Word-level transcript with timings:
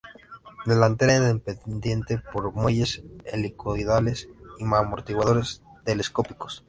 Delantera: 0.65 1.29
Independiente 1.29 2.17
por 2.33 2.53
muelles 2.55 3.03
helicoidales 3.25 4.29
y 4.57 4.63
amortiguadores 4.63 5.61
telescópicos. 5.85 6.59